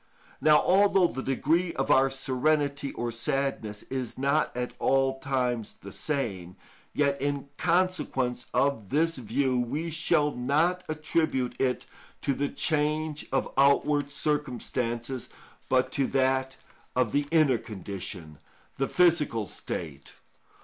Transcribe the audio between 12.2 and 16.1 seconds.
to the change of outward circumstances, but to